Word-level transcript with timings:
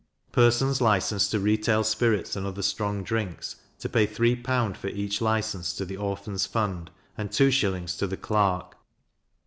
Persons 0.31 0.81
licensed 0.81 1.29
to 1.29 1.39
retail 1.39 1.83
spirits 1.83 2.35
and 2.35 2.43
other 2.47 2.63
strong 2.63 3.03
drinks, 3.03 3.57
to 3.77 3.87
pay 3.87 4.07
3L. 4.07 4.75
for 4.75 4.87
each 4.87 5.21
license 5.21 5.73
to 5.73 5.85
the 5.85 5.95
Orphans' 5.97 6.47
fund, 6.47 6.89
and 7.15 7.29
2s. 7.29 7.97
to 7.99 8.07
the 8.07 8.17
clerk. 8.17 8.77